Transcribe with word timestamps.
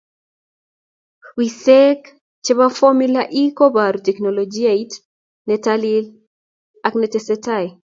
Wiseek 1.37 2.01
che 2.43 2.51
be 2.57 2.65
Formula 2.79 3.21
E 3.41 3.43
koboruu 3.57 4.03
teknolijait 4.07 4.91
ne 5.47 5.55
talil 5.65 6.05
ak 6.87 6.93
netesetai. 6.97 7.67